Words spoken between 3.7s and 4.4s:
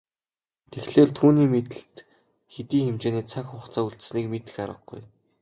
үлдсэнийг